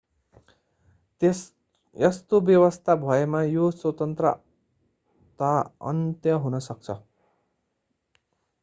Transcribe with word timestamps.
यस्तो 1.95 2.39
व्यवस्था 2.41 2.95
भएमा 2.95 3.41
यो 3.43 3.69
स्वतन्त्रता 3.75 5.53
अन्त्य 5.85 6.41
हुन 6.43 6.59
सक्छ 6.61 6.99